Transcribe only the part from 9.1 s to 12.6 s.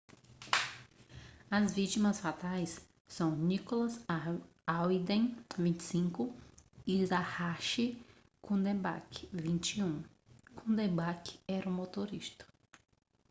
21 cuddeback era o motorista